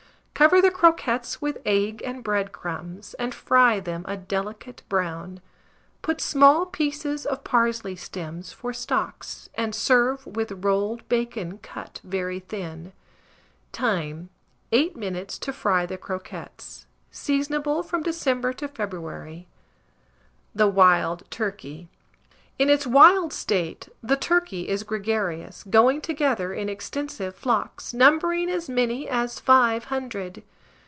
[0.33, 5.39] Cover the croquettes with egg and bread crumbs, and fry them a delicate brown.
[6.01, 12.39] Put small pieces of parsley stems for stalks, and serve with, rolled bacon cut very
[12.39, 12.93] thin.
[13.71, 14.31] Time.
[14.71, 16.87] 8 minutes to fry the croquettes.
[17.11, 19.47] Seasonable from December to February.
[20.55, 21.87] THE WILD TURKEY.
[22.59, 28.69] In its wild state, the turkey is gregarious, going together in extensive flocks, numbering as
[28.69, 30.43] many as five hundred.